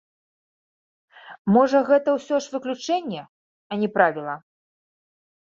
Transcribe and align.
Можа, 1.57 1.77
гэта 1.91 2.09
ўсё 2.17 2.35
ж 2.45 2.55
выключэнне, 2.55 3.21
а 3.71 3.79
не 3.83 3.91
правіла? 3.99 4.35